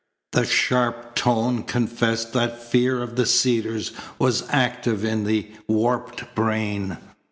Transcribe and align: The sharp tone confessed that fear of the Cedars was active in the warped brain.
The 0.31 0.45
sharp 0.47 1.13
tone 1.13 1.61
confessed 1.61 2.33
that 2.33 2.59
fear 2.63 3.03
of 3.03 3.17
the 3.17 3.27
Cedars 3.27 3.91
was 4.17 4.45
active 4.49 5.05
in 5.05 5.25
the 5.25 5.51
warped 5.67 6.33
brain. 6.33 6.97